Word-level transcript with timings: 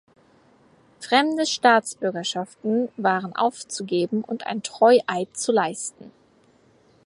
Fremde 0.99 1.45
Staatsbürgerschaften 1.45 2.89
waren 2.97 3.35
aufzugeben 3.35 4.23
und 4.23 4.47
ein 4.47 4.63
Treueid 4.63 5.37
zu 5.37 5.51
leisten. 5.51 6.11